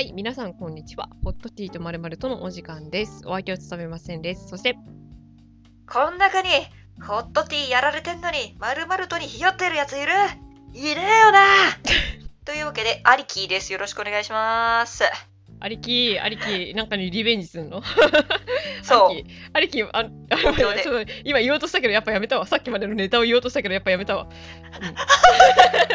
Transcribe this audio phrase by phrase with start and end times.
[0.00, 1.10] はい、皆さんこんにちは。
[1.22, 3.20] ホットティーとまるまるとのお時間です。
[3.26, 4.48] お相手を務めませんです。
[4.48, 4.78] そして、
[5.86, 6.48] こん中に、
[7.06, 10.12] ホットティーやられてんのに、まるまるとにひよってるやついる？
[10.72, 11.40] いねえよな
[12.46, 13.74] というわけで、アリキーです。
[13.74, 15.04] よろしくお願いします。
[15.60, 17.82] ありき、ありき、なんかにリベンジするの？
[18.82, 19.22] そう。
[19.52, 22.46] ありき、あちょっと今言おうとしたけど、やっぱやめたわ。
[22.46, 24.26] さっきまでのネタを言おうとしたけど、やっぱやめたわ。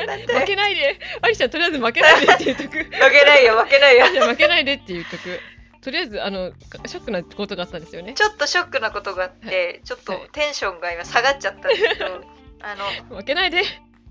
[0.05, 2.77] なん負でけないで、ありちゃん、とりあえず負けないでっていう曲。
[2.85, 4.05] 負けないよ、負けないよ。
[4.05, 5.39] 負けないでっていう曲。
[5.81, 6.51] とりあえず、あの、
[6.85, 8.13] ショックなことがあったんですよね。
[8.13, 12.23] ちょっとショックなことがあって、ちょっとテンションが今下がっちゃったんですけど、
[12.61, 12.75] あ
[13.09, 13.63] の、負けないで。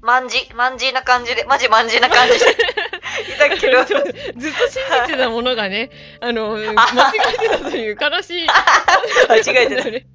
[0.05, 2.45] まんじ、まんじな感じで、マジまんじな感じで
[3.35, 5.91] いたけど、 ずっと信じてたものがね、
[6.21, 6.75] あの、間違
[7.35, 8.47] えてたという悲しい。
[9.29, 9.91] 間違えてた。
[9.91, 10.07] ね。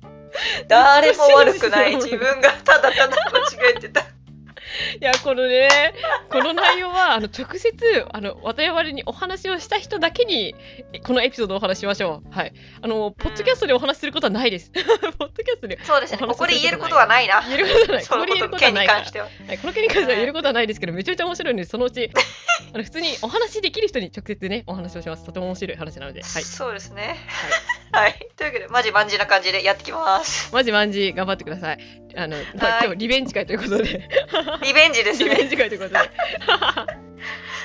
[0.67, 4.05] 誰も悪くない自分がただただ間違えてた。
[4.99, 5.93] いや、このね、
[6.29, 10.55] この内容は、あの、直接、あの、我々にお話をした人だけに、
[10.93, 12.33] えこのエピソードをお話ししましょう。
[12.33, 12.53] はい。
[12.81, 14.71] あの、ポッドキャストでお話しすることはないです。
[15.17, 17.41] ポッドキャストでそうですね、ここで言えることはないな。
[17.41, 18.05] 言えることはない。
[18.05, 18.71] ここで言えることは
[19.19, 19.29] は。
[19.47, 22.11] はい、この件に関しては言えることはないですけど、めちゃめちゃ面白いので、そのうち、
[22.73, 25.25] あの普通にお話しできる人に直接ね、お話をします。
[25.25, 26.43] とても面白い話なので、はい。
[26.43, 27.03] そうですね。
[27.03, 27.17] はい。
[28.35, 30.53] というわけで、マジまんじな感じでやってきます。
[30.53, 31.79] マジマンジ頑張ってください。
[32.15, 34.09] あの、まあ今日リベンジ会ということで、
[34.63, 35.47] リベンジですリベンね。
[35.49, 35.97] ジ会ということで、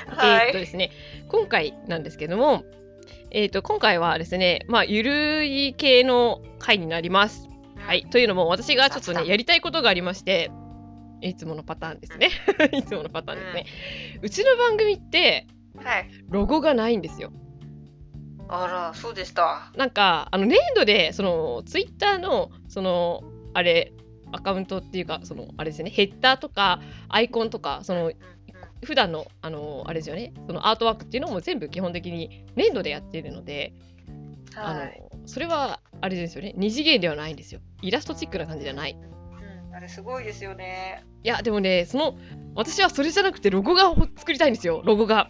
[0.15, 0.47] はい。
[0.47, 0.91] えーっとですね、
[1.27, 2.63] 今回なんですけども、
[3.31, 7.49] えーっと、今回はですね、まあ、ゆるい系の回になります。
[7.77, 8.05] はい。
[8.09, 10.51] というのも、私がちょっとね、やりたいことがありまして、
[11.21, 12.29] いつものパターンですね。
[12.71, 13.65] いつものパターンですね。
[14.21, 15.47] うちの番組って、
[15.83, 16.09] はい。
[16.29, 17.31] ロゴがないんですよ。
[18.47, 19.71] あら、そうでした。
[19.75, 23.93] なんか、あの、年度で、その、ツイッターの、その、あれ、
[24.31, 28.11] アカウントっていうか、その、あれですね、ヘッダーとか、アイコンとか、その、
[28.83, 33.73] 普段の、あの、あれですよね、そのアートワークっていうのも全部基本的に粘土でやっているので、
[34.55, 35.01] あのはい。
[35.25, 37.61] それは、あれですよね、二次元ではないんですよ。
[37.81, 38.95] イラストチックな感じじゃない。
[39.69, 41.03] うん、あれすごいですよね。
[41.23, 42.15] いや、でもね、その、
[42.55, 45.29] 私はそれじゃなくて、ロゴが作りたいんですよ、ロゴが。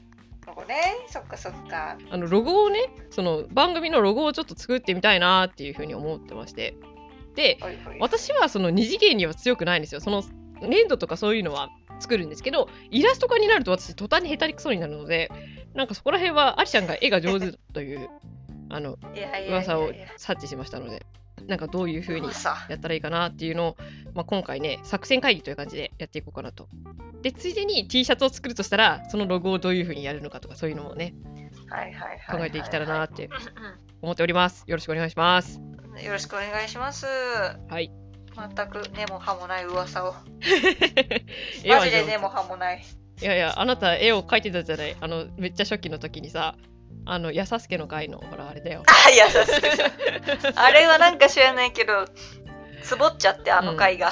[0.55, 0.75] ここね、
[1.09, 1.97] そっかそっか。
[2.09, 2.79] あの、ロゴをね、
[3.09, 6.75] その、番組のロゴをちょっと作ってみたいなっていうふうに思ってまして。
[7.35, 7.99] で、はいはい。
[7.99, 9.99] 私はその二次元には強くないんですよ。
[9.99, 10.23] その
[10.61, 15.29] 粘土とかそういうのは作るんですけど、イラスト化になると私、途端に下手くそになるので、
[15.73, 18.09] なんかそこら辺は、アリちゃんが絵が上手という、
[18.69, 18.97] あの、
[19.49, 21.05] 噂をや察知しましたので、
[21.47, 23.77] なんかどういう風に噂やったらいいかなっていうのを、
[24.13, 26.67] まあ、今回ね、作戦会議という感じでやっていこうかなと。
[27.21, 31.13] で、ついでに T シャツを作るとしたら、そのロゴをどういう風にやるのかとか、そういうのもね。
[32.29, 33.31] 考えていけたらなってうん
[34.01, 34.63] 思っております。
[34.67, 35.59] よろしくお願いします。
[35.59, 37.05] うんよろしくお願いします。
[37.05, 37.91] はい。
[38.35, 40.13] 全く根も葉もない噂を。
[41.67, 42.83] マジで根も葉もない。
[43.21, 44.95] いやいや、あなた絵を描いてたじゃない？
[44.99, 46.55] あの、めっちゃ初期の時にさ、
[47.05, 48.83] あの、やさすけの回の、ほら、あれだよ。
[48.89, 50.53] あ、優しい。
[50.55, 52.07] あれはなんか知らないけど、
[52.81, 54.07] つぼっちゃって、あの回が。
[54.07, 54.11] あ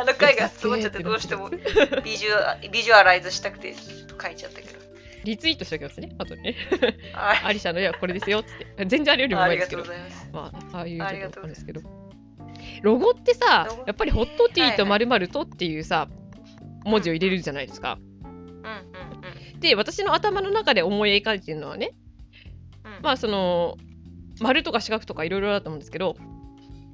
[0.00, 1.48] あの回がつぼっちゃって、どうしても
[2.04, 4.84] ビジュアビジュアライズしたくて書いちゃったけど。
[5.24, 6.54] リツイートしておきますね、あとね。
[7.12, 8.84] はいアリシャの絵はこれですよ、つって。
[8.86, 10.08] 全然あれよりもあ上手いですけどりがとうご。
[10.08, 10.28] ざいます。
[10.32, 11.80] まあ、ああいうありがとうちょっとあれですけど。
[12.82, 16.08] ロゴってさやっぱりホットティーとはいまるまるとっていうさ、
[16.84, 17.98] 文字を入れるじゃないですか。
[18.22, 22.03] うんうんうんで、私の頭の中で思い描いてるのはね、うん。
[23.04, 23.76] まあ、その、
[24.40, 26.16] 丸とか四角とかいろいろだと思うんですけど、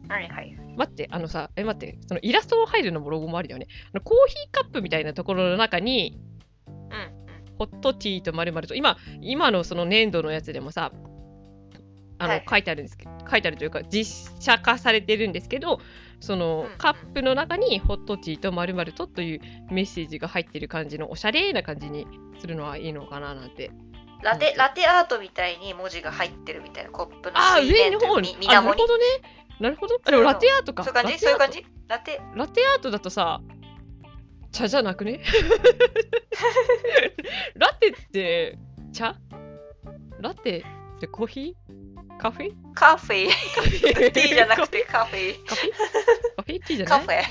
[0.09, 0.57] はいはい。
[0.77, 3.69] 待って、あのさ、え、待って、そのイラスト入るのもロゴもあるよね。
[3.93, 6.19] あのコーヒーカップみたいなところの中に、
[6.67, 7.21] うん
[7.59, 10.93] ホットティーとまるまると、今、今のその粘土のやつでもさ、
[12.19, 15.79] あの、はい書いてあるんですけど、書いてあるというか、実写化されてるんですけど、
[16.21, 18.51] そのうんカップの中にホットティーと
[18.93, 22.07] とというメッセージが入ってる感じのおしゃれな感じに
[22.41, 23.71] するのはいいのかななんて。
[24.21, 24.25] うん。
[24.25, 28.37] ラテ、ラテアートみたいに文字が入ってるみたいなコップのああ、水上の方に。
[28.49, 28.87] あ、なるほ。
[28.87, 29.05] どね。
[29.61, 30.01] なるほど。
[30.05, 30.85] あでもラテアートか。
[30.85, 31.19] そういう感じ？
[31.19, 32.21] そういう感じラテ？
[32.35, 33.41] ラテアートだとさ、
[34.53, 35.21] 茶じゃなくね？
[37.57, 38.59] ラテって
[38.93, 39.17] 茶？
[40.21, 40.65] ラテ
[40.97, 42.19] ってコーヒー？
[42.19, 42.53] カフェ？
[42.75, 43.29] カフェ。
[43.29, 45.35] カフェティーじゃなくてカフェ。
[45.47, 45.73] カフェ？
[46.37, 46.59] カフェ？
[46.67, 47.07] ティーじゃない？
[47.07, 47.23] カフェ。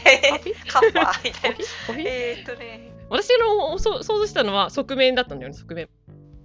[0.71, 1.23] カフェ？
[1.23, 1.57] みたいな。
[1.99, 2.91] えーっとね。
[3.09, 5.89] 私のそ想像したのは側面だったんだよね、側面。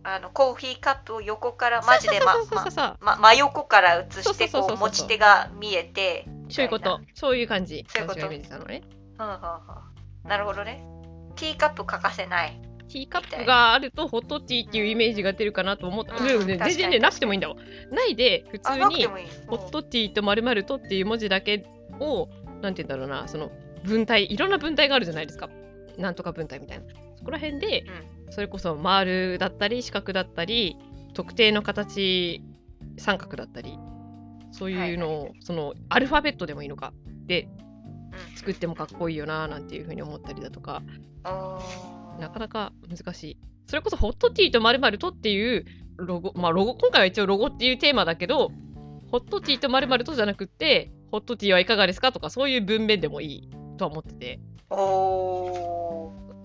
[0.04, 7.00] あのコーヒーカップを横からマジでまそうそうそうそうそうま真横から映そうしてこう持ち手が見えてそういうこと。
[7.14, 7.86] そういう感じ。
[7.88, 8.42] そういうことね。
[9.18, 9.38] うんうんうん
[10.28, 10.82] なるほどね
[11.36, 12.58] ティーカップ欠かせない
[12.88, 16.14] ティーカップがあるとホットティーっていうイメージが出るかなと思った。
[16.14, 17.56] うん全然ね、なくてもいいんだわ。
[17.90, 19.06] ないで、普通に
[19.46, 21.66] ホットティーとまるまるとっていう文字だけ
[21.98, 22.28] を、
[22.62, 23.50] なんて言うんだろうな、その
[23.84, 25.48] 文体、いろんな文体があるじゃないですか。
[25.98, 26.84] なんとか文体みたいな。
[27.16, 27.84] そこら辺で、
[28.34, 30.76] それこそ丸だったり四角だったり、
[31.14, 32.42] 特定の形
[32.98, 33.78] 三角だったり
[34.50, 36.92] そういうのを、はいはいそのアルファベットでもいいのか？
[37.26, 37.48] で
[38.32, 38.36] うん。
[38.36, 40.82] 作ってもかっこいいよななんていうふうに思ったりだとか。
[42.20, 43.38] なかなか難しい。
[43.66, 45.64] それこそホットティーとまるとっていう
[45.96, 48.50] ロゴまあロゴ今回は一応ロゴっていうテーマだけど
[49.10, 54.40] ホットティーとまるとじゃなくってホットティーはいかがですかとかそういう文面でもいいとは思ってて。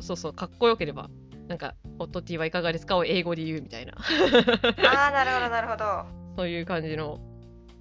[0.01, 1.09] そうそうかっこよければ
[1.49, 3.93] なんかホットティーはいかがですかを英語で言うみたいな。
[3.97, 6.05] あーなるほどなるほど。
[6.37, 7.19] そういう感じの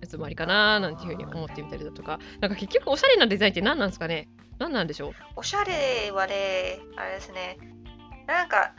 [0.00, 2.18] やつもありかななんていうふうに思ってみたりだとか。
[2.40, 4.28] なんか結局おしゃれなデザインって何なんですかね？
[4.58, 5.12] 何なんでしょう？
[5.36, 7.58] おしゃれはねあれですね。
[8.26, 8.72] なんか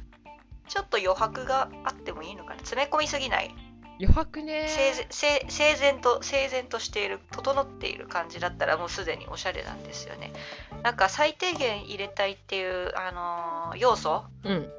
[0.68, 2.56] ちょっと余白があってもいいのかな。
[2.58, 3.54] 詰め込みすぎない。
[4.02, 4.68] 余白ね。
[4.70, 10.32] 整然整整然と整然としている整っている感じだったらもうすでにおしゃれなんですよね。
[10.84, 14.72] なんか最低限入れたいっていう、あのー要素うん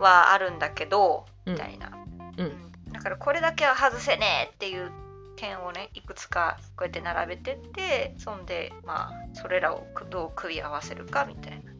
[0.00, 1.54] はあるんだけど、うん。
[1.54, 1.92] みたいな、
[2.36, 2.72] うん。
[2.92, 4.90] だからこれだけは外せねえっていう
[5.36, 11.72] 点をねいくつかこうやって並べてってそんでまあそれらをどう組み合わせるかみたいな。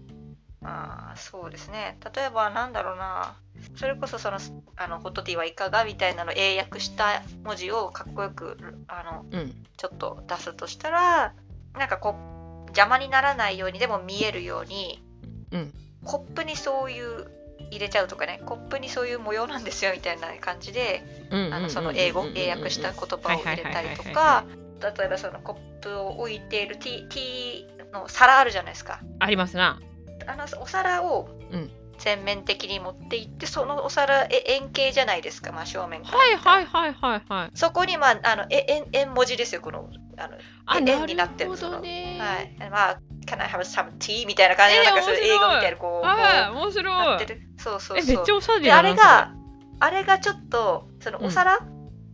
[0.62, 1.98] まあそうですね。
[2.14, 3.36] 例えばなんだろうな。
[3.76, 4.38] それこそその
[4.76, 8.56] あのホットティーはいかがみたいなのを英訳した文字をかっこよく
[8.88, 9.54] あのうん。
[9.76, 11.34] ちょっと出すとしたら
[11.74, 12.14] なんかこ
[12.64, 15.02] う邪魔にならないようにでも見えるように
[15.52, 15.72] うん。
[16.04, 17.30] コップにそういう
[17.70, 21.02] 入れちゃうとかねコップにそういう模様なんですよみたいな感じで
[21.68, 22.44] その英語うんうんうんうん。
[22.44, 24.44] 英訳した言葉を入れたりとか
[24.98, 29.00] 例えばそのコップを置いているティーティーの皿あるじゃないですか。
[29.18, 29.80] ありますな。
[30.26, 31.70] あのお皿をうん。
[31.98, 36.16] 全面的に持っていってそのお皿え円形じゃないですか真正面から。
[36.16, 37.50] はいはいはいはいはい。
[37.54, 39.90] そこにまああのえ円円文字ですよこの
[40.20, 40.34] あの
[40.66, 42.70] あ円なになってるるほどねはい。
[42.70, 44.26] まあ Can I have some tea?
[44.26, 47.40] みたいな感じの、えーなんかそう英語みたいなこうはいこ面白うなってる。
[47.58, 48.16] そうそうえそう。
[48.16, 49.32] めっちゃおしゃれでだなあれが
[49.80, 51.58] あれがちょっとそのお皿、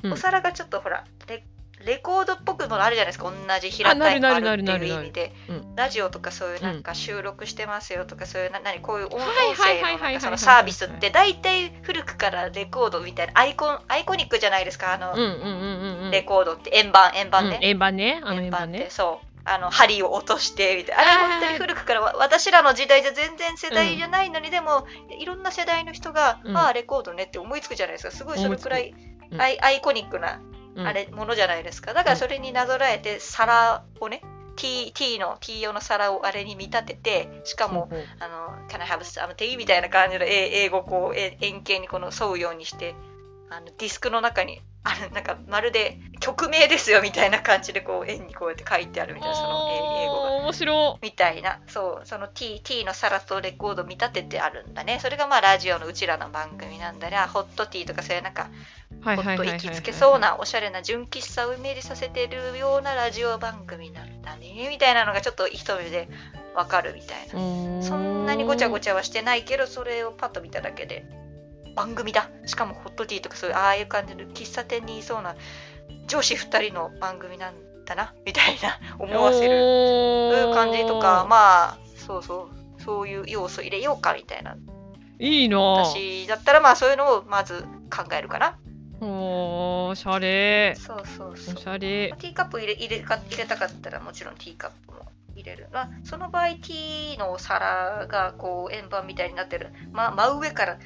[0.04, 0.12] うん。
[0.12, 1.04] お皿がちょっとほら
[1.86, 3.24] レレコードっぽくもあるじゃないですか。
[3.30, 5.32] 同じ平たい丸っていう意味で。
[5.48, 14.94] うんラジオとかそういうなんか収録してますよとかそういうな何こういう音声のなんかそのサービスって大体古くからレコードみたいなアイコンアイコニックじゃないですか。
[14.94, 15.14] あの、
[16.10, 16.70] レコードって。
[16.74, 18.20] 円盤円盤ね、うん円盤ね。
[18.24, 19.26] あの円円盤ねそう。
[19.44, 21.02] あの針を落としてみたいな。
[21.02, 24.86] あれ本当に古くからわ私らの時代じゃ全然世代じゃないのに、でも
[25.20, 26.56] いろんな世代の人が、うん。
[26.56, 28.10] ああレコードねって思いつくじゃないですか。
[28.10, 28.94] すごいそれくらい
[29.30, 29.40] うん。
[29.40, 34.22] アイ,、アイコニックなうんあれものじゃないですかだからそれになぞらえて皿をね
[34.56, 39.56] T, T の T 用の皿をあれに見立ててしかも、ほうほうあの Can I have some tea?
[39.58, 42.94] みたいな感じの英英語をこうえ円形にこの沿うようにして
[43.50, 50.35] あのディスクの中にあのなんかまるで曲名ですよみたいな感じでこう円にこうやって書いてあるみたいなその英英語が。
[50.46, 51.58] 面白みたいな。
[51.66, 55.00] そうその T, T の皿とレコード見立ててあるんだね。
[55.02, 57.16] それがまあラジオのうちらの番組なんだね。
[57.16, 58.48] あホットティーとかそういうなんか
[59.00, 59.48] はいほっとはいはいはい。
[59.48, 64.68] はい息つけそうなおしゃれな純喫茶をイメージさせてるようなラジオ番組なんだね。
[64.70, 66.08] みたいなのがちょっと一目で
[66.54, 67.82] わかるみたいな。
[67.82, 71.06] そんなにごちゃごちちゃはしてないけどそれをパッと見ただけで
[71.74, 72.30] 番組だ。
[72.46, 75.34] しかもホットティーとかそういうああいう感じの喫茶店にいそうな
[76.06, 77.54] 上司2人の番組なん
[77.86, 84.56] だなみたいな 思わせる感じとかまあそうそうそういう要素入れようかみたいな。
[85.18, 85.56] いいな。
[85.56, 88.58] ぁ私だったらまあそういうのをまず考えるかな。
[89.00, 90.74] おーおしゃれ。
[90.78, 91.54] そうそうそう。
[91.56, 92.14] おしゃれ。
[92.18, 100.78] ティーカップ入れ入れか入れたかったらもちろんティーカップも入れる、まあ、その場合ティーのお皿がこう円盤みたいになってる、ま、真上から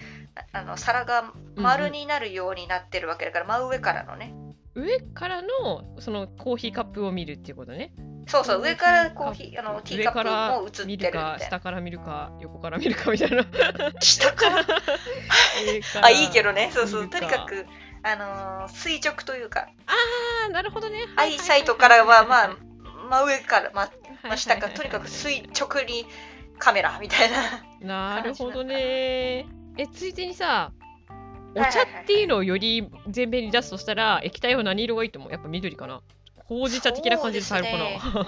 [0.53, 4.33] ああの皿が丸になるようになってるわけだから、真上からのね
[4.75, 7.93] 上からのそのコーヒーカップを見るっていうことね。
[8.27, 11.33] そうそう上からコーヒーあのティーカップも映ってる見みたいな。
[11.35, 13.45] るか下から見るか横から見るかみたいな。
[14.01, 14.65] 下から？
[16.03, 16.71] あいいけどね。
[16.73, 17.67] そうそうとにかく
[18.03, 19.69] あのー垂直というか。
[19.87, 21.01] あーなるほどね。
[21.17, 22.57] アイサイトからはまあ
[23.11, 23.91] 真上から、まあ
[24.23, 26.07] まあ、下からはいとにかく垂直に
[26.59, 27.31] カメラみたい
[27.81, 28.17] な。
[28.17, 29.47] なるほどね。
[29.77, 30.73] えついでにさ
[31.55, 35.33] お茶っていうのをより前面に出すとしたら液体は何色がいいと思う？
[35.33, 36.01] やっぱ緑かな。
[36.37, 38.25] ほうじ茶的な感じでされるか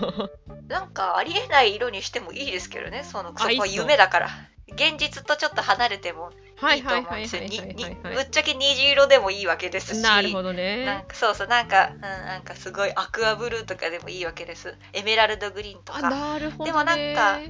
[0.69, 4.29] な、なんかありえない色にしてもいいですけどね、そのそこは夢だから。
[4.75, 7.43] 現実とちょっと離れてもはいいいと思うんですよ。
[7.43, 14.75] ぶっちゃけ虹色でもいいわけですし、なるほどなんねかそうそう、なんか、うん、なんかすごいアクアブルーとかでもいいわけです。
[14.95, 16.71] エメラルドグリーンとあか、なるほどね。
[16.71, 17.41] でもなんか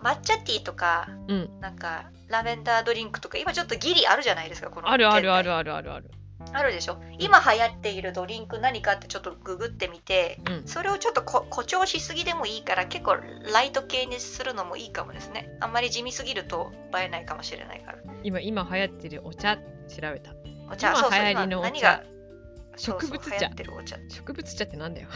[0.00, 1.60] 抹茶ティーとか、うん。
[1.60, 6.10] なんかラベンダードリンクとか、今ちょっとギリあるじゃないですか、このあるあるあるああるあるある。
[6.52, 6.98] あるでしょ？
[7.18, 10.68] 今流行っているドリンク何かってちょっとググってみて、うん。
[10.68, 13.16] それをちょっとこ誇張しすぎでもいいから結構
[13.52, 15.50] ライト系にするのもいいかもですね。
[15.60, 17.98] あんまり地味すぎると映えないかもしれないから。
[18.22, 19.62] 今今流行ってるお茶調
[20.00, 20.32] べた。
[20.70, 21.68] お茶、今流行りのお茶。
[21.68, 22.02] 今何が
[22.78, 23.46] 植物茶。
[23.46, 23.96] ってるお茶。
[24.08, 25.08] 植物茶ってなんだよ。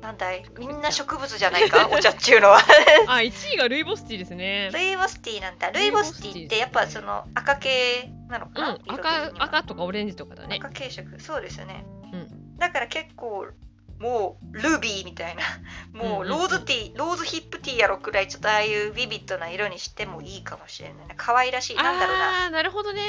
[0.00, 0.44] なんだい？
[0.58, 1.88] みんな植物じゃないか？
[1.92, 2.58] お茶っていうのは。
[3.06, 4.70] あ1位がルイボスティーですね。
[4.72, 5.70] ルイボスティーなんだ。
[5.70, 6.46] ルイボスティー。
[6.46, 10.56] ってやっぱその赤系なのかな、うん赤赤とかオレンジとかだね。
[10.60, 11.20] 赤系色。
[11.20, 13.46] そうですよね、うだから結構
[13.98, 15.42] もうルビーみたいな。
[15.92, 21.14] もうローズティー、ローズヒップティーやろくらいちょっとああいうビビッドな色にしてもいいかもしれないね。
[21.16, 21.76] 可愛らしい。
[21.76, 22.44] なんだろうな。
[22.46, 23.02] あーなるほどね、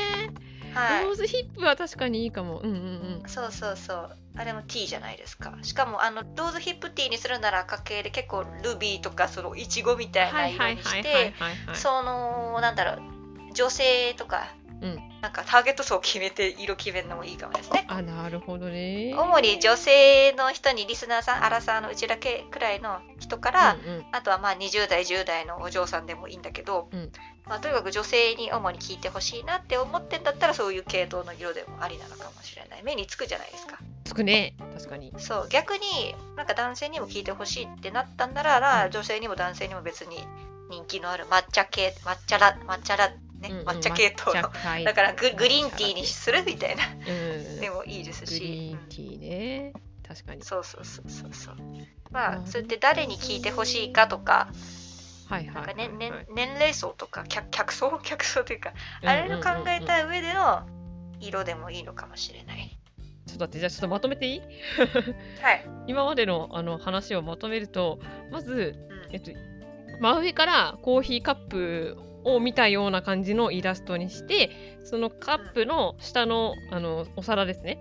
[0.74, 1.06] はい。
[1.06, 2.60] ローズヒップは確かにいいかも。
[2.60, 2.76] うんうん
[3.24, 3.30] うん。
[3.30, 4.18] そうそうそう。
[4.36, 5.54] あれもティーじゃないですか。
[5.62, 11.34] しかもあのローズヒップティーにするなら赤系で結構ルビーとかそのイチゴみたいなはい色にして
[11.74, 14.48] そのなんだろう女性とか、
[14.82, 15.10] うん。
[15.22, 17.86] なんかターゲット層を決めて色決めるのもいいかもですね。
[17.88, 19.14] あなるほどね。
[19.16, 24.06] 主に女性の人にリスナーさんアラサーのうちだけくらいの人から、うんうん。
[24.12, 27.12] あとはまあ20代10代のお嬢さんでもいいんだけど、うん
[27.46, 32.84] まあ、とにかく女性に主に聞いてほしいなって思ってんだったらそういう系統の色でもありなのかもしれない。
[32.84, 33.80] 目につくじゃないですか。
[34.06, 34.56] つくね。
[34.74, 35.14] 確かに。
[35.18, 35.48] そう。
[35.50, 35.82] 逆に
[36.38, 40.18] なんか男性にも聞いてほしいってなったんなら、うん女性にも男性にも別に
[40.70, 44.50] 人気のある抹茶系抹茶ラ抹茶ラね、うんうん抹茶系統の。
[44.86, 46.84] だからググリーンティーにするみたいな。
[46.86, 47.60] うん。
[47.60, 48.40] でもいいですし。
[48.40, 49.74] グリーンティーね。
[50.08, 50.44] 確かに。
[50.44, 51.56] そうそうそうそうそう。
[52.12, 54.50] まうんあそうやって誰に聞いてほしいかとか
[55.34, 55.90] はいなんかね、
[56.34, 58.74] 年齢層とか客客層客層というか
[59.04, 60.62] あれの考えた上での
[61.20, 62.78] 色でもいいのかもしれない。
[63.26, 64.40] ちょっと待ってじゃあちょっとまとめていい？
[64.40, 64.46] は
[65.54, 65.66] い。
[65.88, 68.00] 今までのあの話をまとめると
[68.32, 68.76] まず
[69.08, 69.14] うん。
[69.14, 69.32] えっと
[70.00, 77.80] 真上からコーヒーカップを見たような感じのイラストにしてそのカップの下のあのお皿ですね。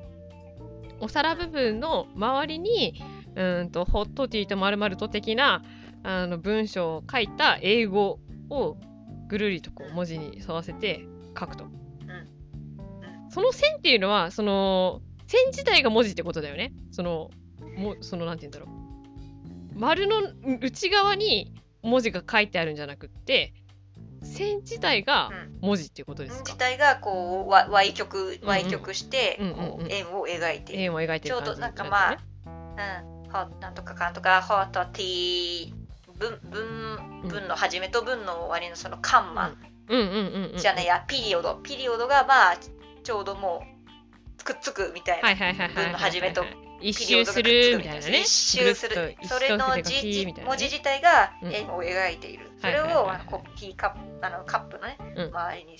[1.01, 3.03] お皿部分の周りに
[3.35, 5.65] うーんとホットティーとまるまると的な
[6.05, 8.77] あの文章を書いた英語を
[9.29, 11.07] ぐるりとこう文字に沿わせて
[11.39, 11.67] 書くと。
[13.31, 16.73] その線っていうのはその線自体が文字ってことだよね。
[16.91, 17.31] その
[17.79, 19.79] もそのなんて言うんだろう。
[19.79, 20.21] 丸の
[20.61, 23.55] 内側に文字が書いてあるんじゃなくって
[24.23, 25.31] 線自体が
[25.63, 26.45] 文字っていうことですか？
[26.45, 26.59] 自。
[26.59, 29.39] 体がこうわ歪曲うん歪曲して
[29.89, 30.75] 円を描いて。
[30.75, 32.19] 円を描いてちょうどる感じなんかまあ、
[33.25, 35.82] うん、ホなんとかかんとかホットティー
[36.23, 39.57] 文文文の始めと文の終わりのそのカンマ。
[40.57, 41.57] じゃねえやピリオド。
[41.63, 42.57] ピリオドがまあ
[43.03, 43.65] ちょうども
[44.41, 45.69] うくっつくみたいな。
[45.69, 46.45] 文の始めと
[46.81, 48.21] 一周するみたいなね。
[48.21, 51.53] 一周すぐるそれの字文字自体がうん。
[51.53, 52.51] 円を描いている。
[52.61, 55.27] それをあのコーヒーカップあのカップのね、うん。
[55.27, 55.79] 周りに。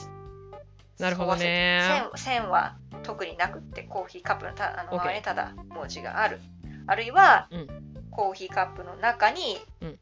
[0.99, 2.11] なるほどね。
[2.17, 6.41] 線線は特になくってコーヒーカップのたあの周りにただ文字がある。
[6.89, 7.69] あるいは、うん。
[8.11, 9.99] コーヒーカップの中にうん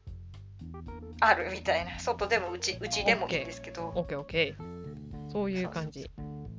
[1.21, 1.99] あるみたいな。
[1.99, 3.93] 外でも内内でもいいんですけど。
[3.95, 5.31] オッケーオッケー。
[5.31, 6.11] そういう感じ。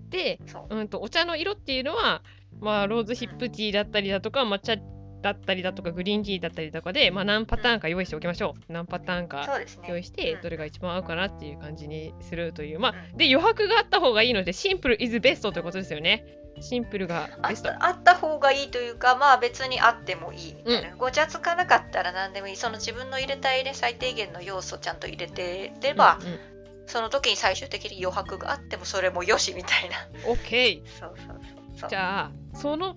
[0.08, 2.22] で、そううんとお茶の色っていうのは、
[2.60, 4.76] まあ、ローズヒップティーだったりだとか、抹茶
[5.22, 8.72] だったりだとか、グリーンティーだったりとかで、まあ、何パターンか用意しておきましょう。
[8.72, 9.46] 何パターンか。
[9.88, 12.78] 用意して、うんどれが一番合うかなっていう感じにするという。
[12.78, 16.24] まあ、うんで、余白があった方がいいので、シンプル is best ということですよね。
[16.60, 17.52] シンプルがあ。
[17.52, 26.38] ったあった方がいいというかまあ別にあってもいいみたいな、ごちゃつかなかったら何でもいいその自分の入れたいね最低限の要素ちゃんと入れてれば、うんうん
[26.84, 29.96] その時に最終的に余白があってもそれもよしみたいな
[30.28, 30.82] OK。
[30.84, 31.40] そうそうそう
[31.78, 32.96] そうじゃあ、その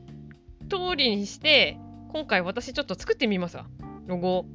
[0.69, 1.77] 通りにして、
[2.11, 3.67] 今回私ちょっと作ってみますわ。
[4.05, 4.45] ロゴ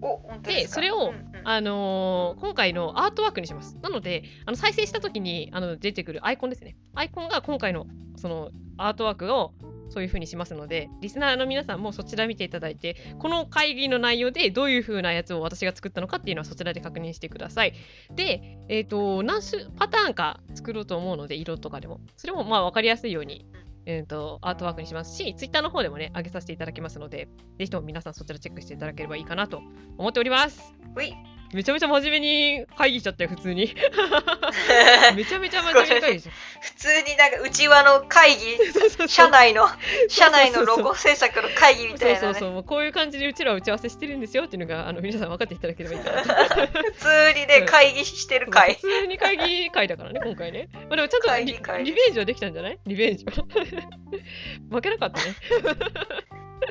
[0.42, 3.76] でそれをうんうんあのー今回のアートワークにします。
[3.83, 6.76] なので、あの再生した時にあの出てくるアイコンですね。
[6.95, 9.54] アイコンが今回のそのアートワークを
[9.90, 17.75] そういう風にしますので、リスナーの皆さんもそちら見ていただいて、この会議の内容でどういう風なやつを私が作ったのかっていうのはそちらで確認してください。
[18.14, 22.00] で、えっ、と、何種パターンか作ろうと思うので、色とかでも。
[22.16, 23.47] それもまあ分かりやすいように、
[23.90, 27.28] えー、とアートワークにしますし、ツイッターの方でもね、上げさせていただきますので、
[27.59, 29.61] ぜひとも皆さんそちらチェックしていただければいいかなと
[29.99, 30.75] 思っております。
[30.94, 33.75] はいめちゃめちゃ真面目に会議しちゃったよ、普通に。
[35.16, 38.57] めちゃめちゃ真面目に会議しちゃっ普通になんか内輪の会議。
[38.59, 38.64] た。
[38.64, 39.09] そうそうそう。
[39.09, 39.66] 社内の
[40.09, 42.21] 社内のロゴ制作の会議みたそういなね。
[42.21, 46.04] そうそうもうこういう感じでうちらは打ち合わせしてるんですよっていうのがあの皆さん分かっていただければいい。
[46.04, 48.75] かなと普通にね会議してる会。
[48.75, 52.78] 普通に会議会だからね今回ね、まあ、でもちゃんとリリベンジはできたんじゃない？
[52.87, 53.33] リベンジは。
[54.71, 55.35] 負けなかったね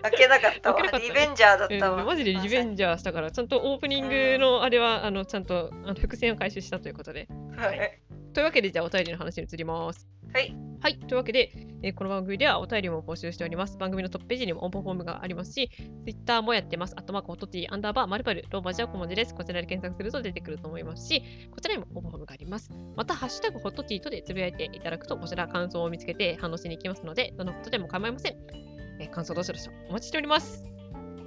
[0.03, 7.99] 負けなかったわリベンジャーだったわうんマジでリベンジャーしたからちゃんとオープニングのあれはあのちゃんとあの伏線を回収したということではい
[8.33, 10.97] というわけでじゃあお便りの話に移りますはいはい。
[10.97, 11.51] というわけで、
[11.83, 13.77] えーこの番組ではお便りも募集しております。
[13.77, 15.69] 番組のトップページにも応募フォームがありますし、
[16.05, 16.93] Twitter もやってます。
[16.95, 19.35] あとマークホットティーアンダーバーマルパルローマ字は小文字です。
[19.35, 22.71] こちらで検索すると出てくると思いますし、こちらにも応募フォームがあります。
[22.95, 28.78] また、ハッシュタグホットティーとでつぶやいていただくと、こちら感想を見つけて反応しに行きますので、どのことでも構いません。
[28.99, 30.63] えー感想どしどしお待ちしております。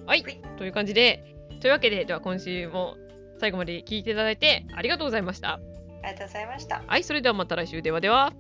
[0.07, 0.43] はいはい。
[0.59, 1.25] という感じで、
[1.61, 2.97] というわけで、では今週も
[3.39, 5.55] 最後まで聞いていただいてありがとうございました。
[5.55, 5.59] あ
[6.07, 6.83] りがとうございました。
[6.87, 7.83] はい、それではまた来週。
[7.83, 8.33] ではでは。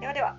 [0.00, 0.38] ではでは。